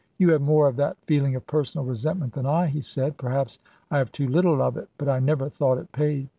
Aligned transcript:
"You 0.17 0.31
have 0.31 0.41
more 0.41 0.67
of 0.67 0.77
that 0.77 0.97
feeling 1.05 1.35
of 1.35 1.45
personal 1.45 1.85
resentment 1.85 2.33
than 2.33 2.47
I," 2.47 2.65
he 2.65 2.81
said." 2.81 3.17
Perhaps 3.19 3.59
I 3.91 3.99
have 3.99 4.11
too 4.11 4.27
little 4.27 4.59
of 4.59 4.75
it; 4.75 4.89
but 4.97 5.07
I 5.07 5.19
never 5.19 5.47
thought 5.47 5.77
it 5.77 5.91
paid. 5.91 6.27